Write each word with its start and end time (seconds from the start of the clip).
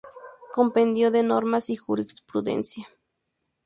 Compendio 0.55 1.11
de 1.11 1.21
normas 1.21 1.69
y 1.69 1.75
jurisprudencia. 1.75 2.87